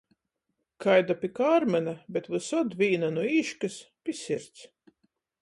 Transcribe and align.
Kaida 0.85 1.15
pi 1.23 1.29
kārmyna, 1.39 1.93
bet 2.15 2.31
vysod 2.37 2.73
vīna 2.81 3.11
nu 3.19 3.27
īškys, 3.35 3.79
pi 4.09 4.19
sirds. 4.23 4.67